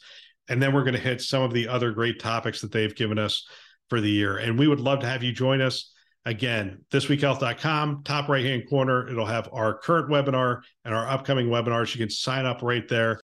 And 0.50 0.62
then 0.62 0.74
we're 0.74 0.84
going 0.84 0.96
to 0.96 1.00
hit 1.00 1.22
some 1.22 1.42
of 1.42 1.54
the 1.54 1.68
other 1.68 1.92
great 1.92 2.20
topics 2.20 2.62
that 2.62 2.72
they've 2.72 2.96
given 2.96 3.18
us 3.18 3.48
for 3.90 4.02
the 4.02 4.10
year. 4.10 4.38
And 4.38 4.58
we 4.58 4.68
would 4.68 4.80
love 4.80 5.00
to 5.00 5.08
have 5.08 5.24
you 5.24 5.32
join 5.32 5.62
us. 5.62 5.92
Again, 6.26 6.86
thisweekhealth.com, 6.92 8.04
top 8.04 8.30
right 8.30 8.46
hand 8.46 8.64
corner, 8.70 9.10
it'll 9.10 9.26
have 9.26 9.50
our 9.52 9.78
current 9.78 10.10
webinar 10.10 10.62
and 10.86 10.96
our 10.96 11.08
upcoming 11.08 11.48
webinars. 11.48 11.94
You 11.94 12.00
can 12.00 12.10
sign 12.10 12.46
up 12.46 12.62
right 12.62 12.88
there. 12.88 13.20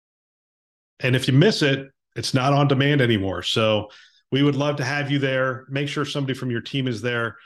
And 1.00 1.14
if 1.14 1.28
you 1.28 1.34
miss 1.34 1.62
it, 1.62 1.88
it's 2.16 2.34
not 2.34 2.52
on 2.52 2.66
demand 2.66 3.00
anymore. 3.00 3.44
So 3.44 3.90
we 4.32 4.42
would 4.42 4.56
love 4.56 4.76
to 4.76 4.84
have 4.84 5.12
you 5.12 5.20
there. 5.20 5.64
Make 5.68 5.88
sure 5.88 6.04
somebody 6.04 6.34
from 6.34 6.50
your 6.50 6.60
team 6.60 6.88
is 6.88 7.00
there 7.00 7.36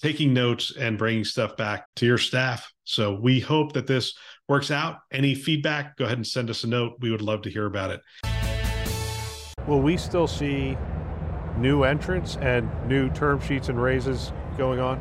taking 0.00 0.32
notes 0.32 0.74
and 0.76 0.96
bringing 0.96 1.24
stuff 1.24 1.56
back 1.56 1.86
to 1.96 2.06
your 2.06 2.18
staff. 2.18 2.72
So 2.84 3.14
we 3.14 3.40
hope 3.40 3.72
that 3.74 3.86
this 3.86 4.14
works 4.48 4.70
out. 4.70 4.98
Any 5.12 5.34
feedback, 5.34 5.96
go 5.96 6.04
ahead 6.06 6.18
and 6.18 6.26
send 6.26 6.50
us 6.50 6.64
a 6.64 6.68
note. 6.68 6.94
We 7.00 7.10
would 7.10 7.22
love 7.22 7.42
to 7.42 7.50
hear 7.50 7.66
about 7.66 7.90
it. 7.90 8.39
Will 9.70 9.80
we 9.80 9.96
still 9.96 10.26
see 10.26 10.76
new 11.56 11.84
entrants 11.84 12.36
and 12.38 12.68
new 12.88 13.08
term 13.10 13.40
sheets 13.40 13.68
and 13.68 13.80
raises 13.80 14.32
going 14.58 14.80
on? 14.80 15.00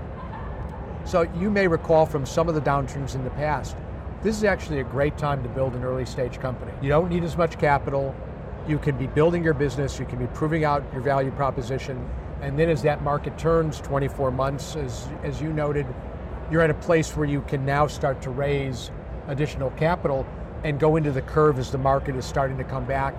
So 1.05 1.23
you 1.39 1.49
may 1.49 1.67
recall 1.67 2.05
from 2.05 2.23
some 2.23 2.47
of 2.47 2.53
the 2.53 2.61
downturns 2.61 3.15
in 3.15 3.23
the 3.23 3.31
past, 3.31 3.75
this 4.21 4.37
is 4.37 4.43
actually 4.43 4.79
a 4.79 4.83
great 4.83 5.17
time 5.17 5.41
to 5.41 5.49
build 5.49 5.73
an 5.73 5.83
early 5.83 6.05
stage 6.05 6.39
company. 6.39 6.71
You 6.83 6.89
don't 6.89 7.09
need 7.09 7.23
as 7.23 7.35
much 7.35 7.57
capital. 7.57 8.15
You 8.67 8.77
can 8.77 8.95
be 8.95 9.07
building 9.07 9.43
your 9.43 9.55
business, 9.55 9.97
you 9.97 10.05
can 10.05 10.19
be 10.19 10.27
proving 10.27 10.65
out 10.65 10.83
your 10.93 11.01
value 11.01 11.31
proposition, 11.31 12.07
and 12.41 12.59
then 12.59 12.69
as 12.69 12.83
that 12.83 13.01
market 13.01 13.39
turns 13.39 13.81
24 13.81 14.29
months, 14.29 14.75
as, 14.75 15.07
as 15.23 15.41
you 15.41 15.51
noted, 15.51 15.87
you're 16.51 16.61
at 16.61 16.69
a 16.69 16.75
place 16.75 17.17
where 17.17 17.27
you 17.27 17.41
can 17.47 17.65
now 17.65 17.87
start 17.87 18.21
to 18.21 18.29
raise 18.29 18.91
additional 19.29 19.71
capital 19.71 20.27
and 20.63 20.79
go 20.79 20.95
into 20.95 21.11
the 21.11 21.23
curve 21.23 21.57
as 21.57 21.71
the 21.71 21.77
market 21.79 22.15
is 22.15 22.23
starting 22.23 22.57
to 22.57 22.63
come 22.63 22.85
back 22.85 23.15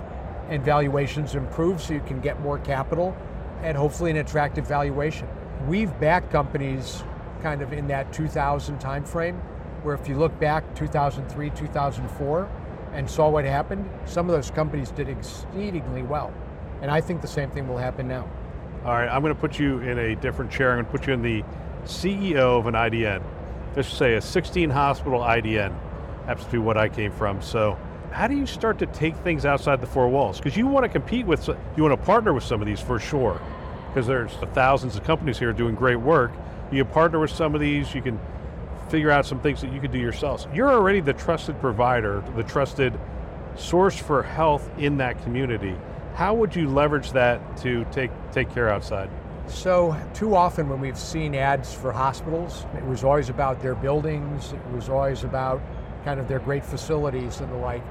and 0.51 0.63
valuations 0.63 1.35
improve 1.35 1.81
so 1.81 1.95
you 1.95 2.01
can 2.01 2.21
get 2.21 2.41
more 2.41 2.59
capital 2.59 3.17
and 3.63 3.77
hopefully 3.77 4.11
an 4.11 4.19
attractive 4.19 4.67
valuation. 4.67 5.27
We've 5.67 5.99
backed 6.01 6.31
companies 6.31 7.05
kind 7.41 7.63
of 7.63 7.73
in 7.73 7.87
that 7.89 8.13
2000 8.13 8.79
timeframe, 8.79 9.39
where 9.83 9.95
if 9.95 10.09
you 10.09 10.19
look 10.19 10.39
back 10.39 10.75
2003, 10.75 11.51
2004, 11.51 12.51
and 12.93 13.09
saw 13.09 13.31
what 13.31 13.45
happened, 13.45 13.89
some 14.05 14.29
of 14.29 14.35
those 14.35 14.51
companies 14.51 14.91
did 14.91 15.09
exceedingly 15.09 16.03
well. 16.03 16.33
And 16.83 16.91
I 16.91 17.01
think 17.01 17.23
the 17.23 17.29
same 17.29 17.51
thing 17.51 17.69
will 17.69 17.79
happen 17.79 18.09
now. 18.09 18.29
All 18.85 18.93
right, 18.93 19.09
I'm 19.09 19.23
going 19.23 19.35
to 19.35 19.41
put 19.41 19.59
you 19.59 19.81
in 19.81 19.99
a 19.99 20.17
different 20.17 20.51
chair. 20.51 20.71
I'm 20.71 20.77
going 20.77 20.87
to 20.87 20.91
put 20.91 21.07
you 21.07 21.13
in 21.13 21.23
the 21.23 21.45
CEO 21.85 22.59
of 22.59 22.67
an 22.67 22.75
IDN. 22.75 23.23
Let's 23.77 23.89
say 23.89 24.15
a 24.15 24.21
16 24.21 24.71
hospital 24.71 25.21
IDN. 25.21 25.73
Happens 26.27 26.47
to 26.47 26.53
be 26.53 26.59
what 26.59 26.77
I 26.77 26.89
came 26.89 27.13
from. 27.13 27.41
So 27.43 27.79
how 28.13 28.27
do 28.27 28.37
you 28.37 28.47
start 28.47 28.79
to 28.81 28.87
take 28.87 29.17
things 29.19 29.45
outside 29.45 29.81
the 29.81 29.87
four 29.87 30.09
walls? 30.09 30.39
Because 30.39 30.57
you 30.57 30.67
want 30.67 30.85
to 30.85 30.89
compete 30.89 31.27
with, 31.27 31.47
you 31.49 31.83
want 31.83 31.99
to 31.99 32.07
partner 32.07 32.33
with 32.33 32.45
some 32.45 32.61
of 32.61 32.67
these 32.67 32.81
for 32.81 32.99
sure. 32.99 33.41
Because 33.89 34.07
there's 34.07 34.33
thousands 34.53 34.97
of 34.97 35.05
companies 35.05 35.39
here 35.39 35.53
doing 35.53 35.75
great 35.75 35.97
work. 35.97 36.33
You 36.71 36.85
can 36.85 36.93
partner 36.93 37.19
with 37.19 37.31
some 37.31 37.55
of 37.55 37.61
these, 37.61 37.95
you 37.95 38.03
can 38.03 38.19
figure 38.89 39.11
out 39.11 39.27
some 39.27 39.41
things 39.41 39.61
that 39.61 39.73
you 39.73 39.81
could 39.81 39.93
do 39.93 39.99
yourselves. 39.99 40.47
You're 40.53 40.71
already 40.71 41.01
the 41.01 41.13
trusted 41.13 41.61
provider, 41.61 42.23
the 42.37 42.43
trusted 42.43 42.99
source 43.57 43.97
for 43.97 44.23
health 44.23 44.69
in 44.79 44.97
that 44.99 45.23
community. 45.23 45.77
How 46.15 46.35
would 46.35 46.55
you 46.55 46.69
leverage 46.69 47.13
that 47.13 47.57
to 47.59 47.85
take, 47.93 48.11
take 48.33 48.53
care 48.53 48.69
outside? 48.69 49.09
So, 49.47 49.97
too 50.15 50.37
often 50.37 50.69
when 50.69 50.81
we've 50.81 50.99
seen 50.99 51.35
ads 51.35 51.75
for 51.75 51.91
hospitals, 51.91 52.67
it 52.77 52.85
was 52.85 53.03
always 53.03 53.31
about 53.31 53.61
their 53.61 53.75
buildings, 53.75 54.53
it 54.53 54.75
was 54.75 54.89
always 54.89 55.25
about 55.25 55.61
kind 56.05 56.21
of 56.21 56.29
their 56.29 56.39
great 56.39 56.65
facilities 56.65 57.41
and 57.41 57.51
the 57.53 57.57
like. 57.57 57.83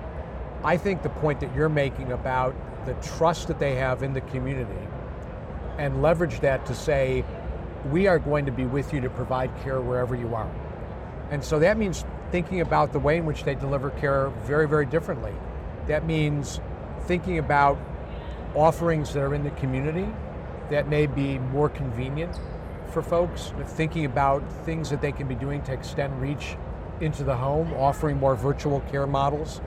I 0.64 0.78
think 0.78 1.04
the 1.04 1.10
point 1.10 1.40
that 1.40 1.56
you're 1.56 1.70
making 1.70 2.12
about 2.12 2.56
the 2.86 2.94
trust 2.96 3.48
that 3.48 3.60
they 3.60 3.76
have 3.76 4.04
in 4.04 4.14
the 4.14 4.22
community 4.22 4.88
and 5.78 6.02
leverage 6.02 6.42
that 6.42 6.66
to 6.66 6.76
say, 6.76 7.24
we 7.92 8.08
are 8.08 8.20
going 8.20 8.46
to 8.46 8.52
be 8.52 8.66
with 8.66 8.94
you 8.94 9.00
to 9.02 9.10
provide 9.10 9.52
care 9.64 9.80
wherever 9.80 10.16
you 10.16 10.36
are. 10.36 10.52
And 11.32 11.44
so 11.44 11.60
that 11.60 11.78
means 11.78 12.04
thinking 12.32 12.60
about 12.62 12.92
the 12.92 13.00
way 13.00 13.18
in 13.18 13.26
which 13.26 13.44
they 13.44 13.56
deliver 13.56 13.90
care 13.92 14.30
very, 14.44 14.68
very 14.68 14.86
differently. 14.86 15.34
That 15.88 16.06
means 16.06 16.60
thinking 17.04 17.38
about 17.38 17.78
offerings 18.54 19.14
that 19.14 19.22
are 19.22 19.34
in 19.34 19.44
the 19.44 19.52
community 19.52 20.08
that 20.70 20.88
may 20.88 21.08
be 21.08 21.40
more 21.40 21.70
convenient 21.70 22.40
for 22.92 23.02
folks, 23.02 23.54
thinking 23.66 24.06
about 24.06 24.44
things 24.66 24.90
that 24.90 25.02
they 25.02 25.12
can 25.12 25.28
be 25.28 25.36
doing 25.36 25.62
to 25.64 25.74
extend 25.74 26.22
reach 26.22 26.58
into 27.02 27.24
the 27.24 27.36
home, 27.36 27.74
offering 27.74 28.18
more 28.18 28.36
virtual 28.36 28.82
care 28.82 29.08
models, 29.08 29.62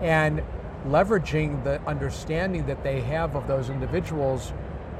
and 0.00 0.42
leveraging 0.86 1.64
the 1.64 1.80
understanding 1.86 2.66
that 2.66 2.82
they 2.82 3.00
have 3.00 3.34
of 3.36 3.46
those 3.46 3.70
individuals 3.70 4.52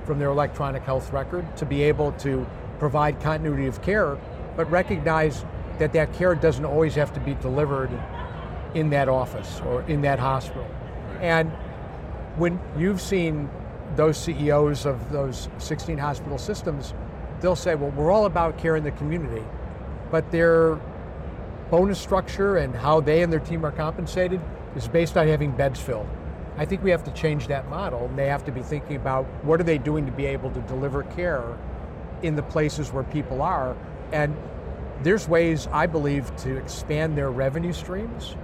from 0.04 0.18
their 0.18 0.30
electronic 0.30 0.82
health 0.82 1.12
record 1.12 1.56
to 1.56 1.66
be 1.66 1.82
able 1.82 2.12
to 2.12 2.46
provide 2.78 3.20
continuity 3.20 3.66
of 3.66 3.80
care, 3.82 4.18
but 4.56 4.70
recognize 4.70 5.44
that 5.78 5.92
that 5.92 6.12
care 6.14 6.34
doesn't 6.34 6.64
always 6.64 6.94
have 6.94 7.12
to 7.12 7.20
be 7.20 7.34
delivered 7.34 7.90
in 8.74 8.90
that 8.90 9.08
office 9.08 9.60
or 9.66 9.82
in 9.82 10.02
that 10.02 10.18
hospital. 10.18 10.66
And 11.20 11.50
when 12.36 12.60
you've 12.76 13.00
seen 13.00 13.48
those 13.96 14.18
CEOs 14.18 14.86
of 14.86 15.12
those 15.12 15.48
16 15.58 15.98
hospital 15.98 16.38
systems, 16.38 16.94
they'll 17.40 17.56
say, 17.56 17.74
well, 17.74 17.90
we're 17.90 18.10
all 18.10 18.26
about 18.26 18.58
care 18.58 18.76
in 18.76 18.84
the 18.84 18.90
community, 18.92 19.44
but 20.10 20.30
their 20.30 20.78
bonus 21.70 21.98
structure 21.98 22.56
and 22.56 22.74
how 22.74 23.00
they 23.00 23.22
and 23.22 23.32
their 23.32 23.40
team 23.40 23.64
are 23.64 23.72
compensated 23.72 24.40
is 24.76 24.88
based 24.88 25.16
on 25.16 25.26
having 25.28 25.52
beds 25.52 25.80
filled. 25.80 26.08
I 26.56 26.64
think 26.64 26.82
we 26.84 26.90
have 26.90 27.04
to 27.04 27.10
change 27.12 27.48
that 27.48 27.68
model. 27.68 28.06
And 28.06 28.18
they 28.18 28.28
have 28.28 28.44
to 28.44 28.52
be 28.52 28.62
thinking 28.62 28.96
about 28.96 29.24
what 29.44 29.60
are 29.60 29.64
they 29.64 29.78
doing 29.78 30.06
to 30.06 30.12
be 30.12 30.26
able 30.26 30.50
to 30.50 30.60
deliver 30.62 31.02
care 31.02 31.56
in 32.22 32.36
the 32.36 32.42
places 32.42 32.92
where 32.92 33.04
people 33.04 33.42
are. 33.42 33.76
And 34.12 34.36
there's 35.02 35.28
ways, 35.28 35.68
I 35.72 35.86
believe, 35.86 36.34
to 36.38 36.56
expand 36.56 37.18
their 37.18 37.30
revenue 37.30 37.72
streams 37.72 38.36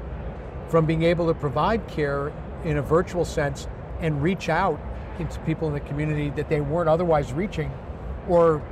from 0.68 0.87
being 0.87 1.02
able 1.02 1.26
to 1.26 1.34
provide 1.34 1.87
care 1.88 2.32
in 2.64 2.76
a 2.76 2.82
virtual 2.82 3.25
sense 3.25 3.68
and 4.00 4.22
reach 4.22 4.49
out 4.49 4.80
into 5.18 5.38
people 5.40 5.68
in 5.68 5.75
the 5.75 5.80
community 5.80 6.30
that 6.30 6.49
they 6.49 6.60
weren't 6.60 6.88
otherwise 6.88 7.32
reaching 7.32 7.70
or 8.28 8.62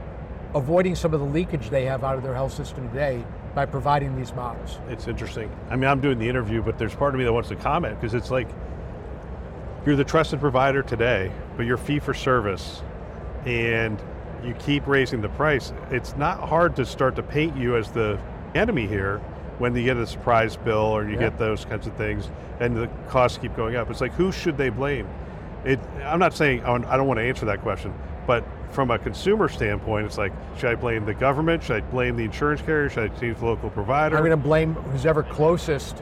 avoiding 0.54 0.94
some 0.94 1.12
of 1.12 1.20
the 1.20 1.26
leakage 1.26 1.70
they 1.70 1.84
have 1.84 2.04
out 2.04 2.16
of 2.16 2.22
their 2.22 2.34
health 2.34 2.52
system 2.52 2.88
today 2.88 3.24
by 3.55 3.67
providing 3.67 4.17
these 4.17 4.33
models. 4.35 4.78
It's 4.88 5.09
interesting. 5.09 5.50
I 5.71 5.76
mean, 5.76 5.88
I'm 5.88 6.00
doing 6.00 6.19
the 6.19 6.28
interview, 6.28 6.62
but 6.62 6.78
there's 6.78 6.95
part 6.95 7.14
of 7.14 7.19
me 7.19 7.25
that 7.25 7.33
wants 7.33 7.49
to 7.49 7.57
comment 7.57 8.00
because 8.00 8.14
it's 8.14 8.31
like 8.31 8.49
you're 9.85 9.97
the 9.97 10.05
trusted 10.05 10.40
provider 10.40 10.83
today, 10.83 11.33
but 11.57 11.67
you're 11.67 11.76
fee 11.76 11.99
for 11.99 12.14
service 12.14 12.83
and 13.47 14.00
you 14.45 14.55
keep 14.55 14.87
raising 14.87 15.21
the 15.21 15.28
price. 15.31 15.73
It's 15.90 16.17
not 16.17 16.49
hard 16.49 16.76
to 16.76 16.87
start 16.87 17.17
to 17.17 17.23
paint 17.23 17.57
you 17.57 17.76
as 17.76 17.90
the 17.90 18.19
enemy 18.55 18.87
here 18.87 19.19
when 19.59 19.75
you 19.75 19.83
get 19.83 19.97
a 19.97 20.07
surprise 20.07 20.57
bill 20.57 20.76
or 20.76 21.05
you 21.05 21.14
yeah. 21.14 21.31
get 21.31 21.38
those 21.38 21.64
kinds 21.64 21.87
of 21.87 21.97
things 21.97 22.31
and 22.61 22.76
the 22.76 22.88
costs 23.09 23.38
keep 23.38 23.57
going 23.57 23.76
up. 23.76 23.90
It's 23.90 24.00
like, 24.00 24.12
who 24.12 24.31
should 24.31 24.57
they 24.57 24.69
blame? 24.69 25.09
It, 25.64 25.81
I'm 26.05 26.19
not 26.19 26.35
saying, 26.35 26.64
I 26.64 26.97
don't 26.97 27.07
want 27.07 27.19
to 27.19 27.25
answer 27.25 27.47
that 27.47 27.62
question, 27.62 27.93
but 28.26 28.45
from 28.70 28.90
a 28.90 28.98
consumer 28.98 29.48
standpoint, 29.48 30.06
it's 30.06 30.18
like, 30.18 30.32
should 30.56 30.70
I 30.70 30.75
blame 30.75 31.04
the 31.04 31.14
government? 31.14 31.62
Should 31.62 31.76
I 31.76 31.80
blame 31.80 32.16
the 32.16 32.25
insurance 32.25 32.60
carrier? 32.60 32.88
Should 32.90 33.10
I 33.10 33.20
change 33.20 33.38
the 33.38 33.46
local 33.46 33.70
provider? 33.70 34.16
I'm 34.16 34.22
going 34.22 34.30
to 34.30 34.37
blame 34.37 34.75
who's 34.75 35.06
ever 35.06 35.22
closest 35.22 35.96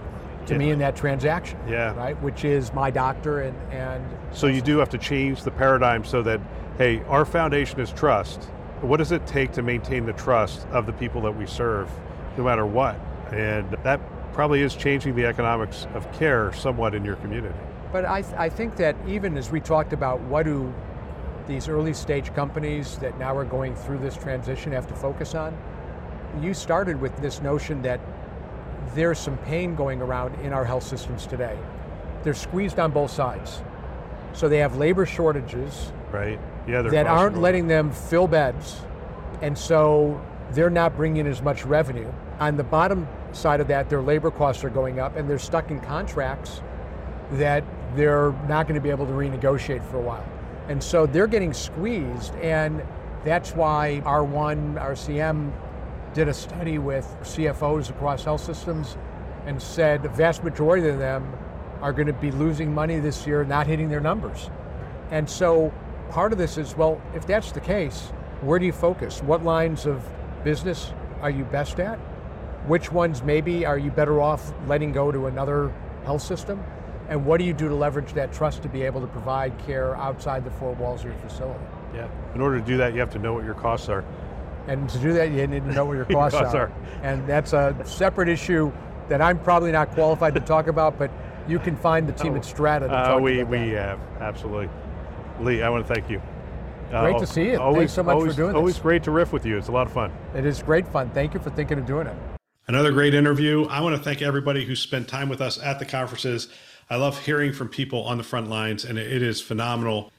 to 0.46 0.54
yeah. 0.54 0.58
me 0.58 0.70
in 0.70 0.78
that 0.80 0.96
transaction. 0.96 1.58
Yeah. 1.68 1.94
Right, 1.94 2.20
which 2.22 2.44
is 2.44 2.72
my 2.72 2.90
doctor 2.90 3.40
and 3.40 3.72
and. 3.72 4.04
So 4.32 4.46
you 4.46 4.60
do 4.60 4.78
have 4.78 4.90
to 4.90 4.98
change 4.98 5.42
the 5.42 5.50
paradigm 5.50 6.04
so 6.04 6.22
that 6.22 6.40
hey, 6.78 7.02
our 7.04 7.24
foundation 7.24 7.80
is 7.80 7.92
trust. 7.92 8.44
What 8.80 8.98
does 8.98 9.12
it 9.12 9.26
take 9.26 9.52
to 9.52 9.62
maintain 9.62 10.04
the 10.04 10.12
trust 10.12 10.66
of 10.68 10.86
the 10.86 10.92
people 10.92 11.22
that 11.22 11.36
we 11.36 11.46
serve, 11.46 11.90
no 12.36 12.44
matter 12.44 12.66
what? 12.66 13.00
And 13.32 13.70
that 13.82 14.00
probably 14.34 14.60
is 14.60 14.76
changing 14.76 15.16
the 15.16 15.24
economics 15.24 15.86
of 15.94 16.10
care 16.12 16.52
somewhat 16.52 16.94
in 16.94 17.04
your 17.04 17.16
community. 17.16 17.54
But 17.90 18.04
I, 18.04 18.20
th- 18.20 18.34
I 18.34 18.50
think 18.50 18.76
that 18.76 18.94
even 19.08 19.38
as 19.38 19.50
we 19.50 19.60
talked 19.60 19.94
about 19.94 20.20
what 20.20 20.42
do 20.44 20.72
these 21.46 21.68
early 21.68 21.94
stage 21.94 22.34
companies 22.34 22.98
that 22.98 23.18
now 23.18 23.36
are 23.36 23.44
going 23.44 23.74
through 23.74 23.98
this 23.98 24.16
transition 24.16 24.72
have 24.72 24.86
to 24.88 24.94
focus 24.94 25.34
on, 25.34 25.56
you 26.40 26.54
started 26.54 27.00
with 27.00 27.16
this 27.18 27.40
notion 27.40 27.82
that 27.82 28.00
there's 28.94 29.18
some 29.18 29.36
pain 29.38 29.74
going 29.74 30.00
around 30.02 30.34
in 30.42 30.52
our 30.52 30.64
health 30.64 30.82
systems 30.84 31.26
today. 31.26 31.58
They're 32.22 32.34
squeezed 32.34 32.78
on 32.78 32.90
both 32.90 33.10
sides. 33.10 33.62
So 34.32 34.48
they 34.48 34.58
have 34.58 34.76
labor 34.76 35.06
shortages 35.06 35.92
right. 36.12 36.38
yeah, 36.66 36.82
that 36.82 37.06
aren't 37.06 37.38
letting 37.38 37.68
them 37.68 37.90
fill 37.90 38.26
beds 38.26 38.82
And 39.40 39.56
so 39.56 40.20
they're 40.52 40.70
not 40.70 40.96
bringing 40.96 41.26
as 41.26 41.42
much 41.42 41.64
revenue. 41.64 42.10
On 42.38 42.56
the 42.56 42.64
bottom 42.64 43.08
side 43.32 43.60
of 43.60 43.68
that, 43.68 43.88
their 43.88 44.02
labor 44.02 44.30
costs 44.30 44.62
are 44.64 44.70
going 44.70 45.00
up 45.00 45.16
and 45.16 45.28
they're 45.28 45.38
stuck 45.38 45.70
in 45.70 45.80
contracts 45.80 46.62
that 47.32 47.64
they're 47.94 48.32
not 48.48 48.66
going 48.66 48.74
to 48.74 48.80
be 48.80 48.90
able 48.90 49.06
to 49.06 49.12
renegotiate 49.12 49.84
for 49.90 49.98
a 49.98 50.02
while. 50.02 50.26
And 50.68 50.82
so 50.82 51.06
they're 51.06 51.26
getting 51.26 51.52
squeezed. 51.52 52.34
And 52.36 52.82
that's 53.24 53.52
why 53.54 54.02
R1, 54.04 54.74
RCM 54.80 55.52
did 56.14 56.28
a 56.28 56.34
study 56.34 56.78
with 56.78 57.04
CFOs 57.22 57.90
across 57.90 58.24
health 58.24 58.42
systems 58.42 58.96
and 59.46 59.60
said 59.60 60.02
the 60.02 60.08
vast 60.08 60.42
majority 60.42 60.88
of 60.88 60.98
them 60.98 61.36
are 61.80 61.92
going 61.92 62.06
to 62.06 62.12
be 62.12 62.30
losing 62.30 62.74
money 62.74 62.98
this 62.98 63.26
year, 63.26 63.44
not 63.44 63.66
hitting 63.66 63.88
their 63.88 64.00
numbers. 64.00 64.50
And 65.10 65.28
so 65.28 65.72
part 66.10 66.32
of 66.32 66.38
this 66.38 66.58
is 66.58 66.76
well, 66.76 67.00
if 67.14 67.26
that's 67.26 67.52
the 67.52 67.60
case, 67.60 68.12
where 68.40 68.58
do 68.58 68.66
you 68.66 68.72
focus? 68.72 69.22
What 69.22 69.44
lines 69.44 69.86
of 69.86 70.04
business 70.44 70.92
are 71.20 71.30
you 71.30 71.44
best 71.44 71.80
at? 71.80 71.98
Which 72.66 72.90
ones 72.90 73.22
maybe 73.22 73.64
are 73.64 73.78
you 73.78 73.90
better 73.90 74.20
off 74.20 74.52
letting 74.66 74.92
go 74.92 75.12
to 75.12 75.26
another 75.26 75.72
health 76.04 76.22
system? 76.22 76.62
And 77.08 77.24
what 77.24 77.38
do 77.38 77.44
you 77.44 77.52
do 77.52 77.68
to 77.68 77.74
leverage 77.74 78.12
that 78.14 78.32
trust 78.32 78.62
to 78.62 78.68
be 78.68 78.82
able 78.82 79.00
to 79.00 79.06
provide 79.06 79.56
care 79.58 79.96
outside 79.96 80.44
the 80.44 80.50
four 80.50 80.72
walls 80.74 81.00
of 81.00 81.06
your 81.06 81.14
facility? 81.20 81.64
Yeah. 81.94 82.08
In 82.34 82.40
order 82.40 82.58
to 82.58 82.64
do 82.64 82.76
that, 82.78 82.94
you 82.94 83.00
have 83.00 83.10
to 83.10 83.18
know 83.18 83.32
what 83.34 83.44
your 83.44 83.54
costs 83.54 83.88
are. 83.88 84.04
And 84.66 84.88
to 84.90 84.98
do 84.98 85.12
that, 85.12 85.30
you 85.30 85.46
need 85.46 85.64
to 85.64 85.72
know 85.72 85.84
what 85.84 85.94
your 85.94 86.04
costs, 86.10 86.38
costs 86.38 86.54
are. 86.54 86.66
are. 86.66 86.72
And 87.02 87.26
that's 87.28 87.52
a 87.52 87.76
separate 87.84 88.28
issue 88.28 88.72
that 89.08 89.22
I'm 89.22 89.38
probably 89.38 89.70
not 89.70 89.92
qualified 89.92 90.34
to 90.34 90.40
talk 90.40 90.66
about, 90.66 90.98
but 90.98 91.10
you 91.46 91.60
can 91.60 91.76
find 91.76 92.08
the 92.08 92.12
team 92.12 92.34
at 92.36 92.44
Strata 92.44 92.88
to 92.88 92.92
Uh, 92.92 93.08
talk 93.08 93.22
we 93.22 93.40
about 93.40 93.50
we 93.52 93.70
that. 93.70 93.98
have 93.98 94.00
absolutely. 94.20 94.68
Lee, 95.40 95.62
I 95.62 95.68
want 95.68 95.86
to 95.86 95.94
thank 95.94 96.10
you. 96.10 96.20
Uh, 96.92 97.02
Great 97.02 97.18
to 97.18 97.26
see 97.26 97.42
you. 97.42 97.46
Thanks 97.50 97.60
Always, 97.60 97.92
so 97.92 98.02
much 98.02 98.12
for 98.14 98.18
always, 98.18 98.36
doing 98.36 98.48
this. 98.48 98.56
Always 98.56 98.78
great 98.78 99.02
to 99.04 99.10
riff 99.12 99.32
with 99.32 99.46
you. 99.46 99.56
It's 99.56 99.68
a 99.68 99.72
lot 99.72 99.86
of 99.86 99.92
fun. 99.92 100.12
It 100.34 100.44
is 100.44 100.62
great 100.62 100.88
fun. 100.88 101.10
Thank 101.10 101.34
you 101.34 101.40
for 101.40 101.50
thinking 101.50 101.78
of 101.78 101.86
doing 101.86 102.06
it. 102.08 102.16
Another 102.68 102.90
great 102.90 103.14
interview. 103.14 103.64
I 103.66 103.80
want 103.80 103.96
to 103.96 104.02
thank 104.02 104.22
everybody 104.22 104.64
who 104.64 104.74
spent 104.74 105.06
time 105.06 105.28
with 105.28 105.40
us 105.40 105.60
at 105.62 105.78
the 105.78 105.84
conferences. 105.84 106.48
I 106.88 106.96
love 106.96 107.18
hearing 107.18 107.52
from 107.52 107.68
people 107.68 108.04
on 108.04 108.16
the 108.16 108.24
front 108.24 108.48
lines, 108.48 108.84
and 108.84 108.98
it 108.98 109.22
is 109.22 109.40
phenomenal 109.40 110.12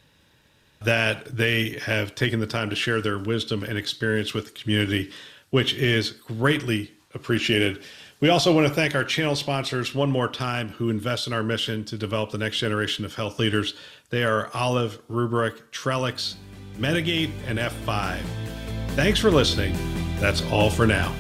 that 0.82 1.26
they 1.36 1.80
have 1.86 2.14
taken 2.16 2.40
the 2.40 2.48
time 2.48 2.70
to 2.70 2.76
share 2.76 3.02
their 3.02 3.18
wisdom 3.18 3.64
and 3.64 3.78
experience 3.78 4.34
with 4.34 4.46
the 4.46 4.52
community, 4.52 5.12
which 5.50 5.74
is 5.74 6.12
greatly 6.12 6.92
appreciated. 7.14 7.82
We 8.20 8.30
also 8.30 8.54
want 8.54 8.68
to 8.68 8.74
thank 8.74 8.96
our 8.96 9.04
channel 9.04 9.36
sponsors 9.36 9.94
one 9.94 10.12
more 10.12 10.28
time 10.28 10.70
who 10.70 10.90
invest 10.90 11.28
in 11.28 11.34
our 11.34 11.44
mission 11.44 11.86
to 11.86 11.98
develop 11.98 12.32
the 12.32 12.38
next 12.38 12.58
generation 12.58 13.06
of 13.06 13.16
health 13.16 13.40
leaders. 13.40 13.76
They 14.10 14.24
are 14.24 14.50
Olive, 14.54 15.00
Rubrik, 15.08 15.62
Trellix, 15.72 16.36
Medigate, 16.78 17.32
and 17.48 17.60
F5. 17.60 18.20
Thanks 18.90 19.20
for 19.20 19.30
listening. 19.30 19.76
That's 20.20 20.42
all 20.52 20.70
for 20.70 20.88
now. 20.88 21.14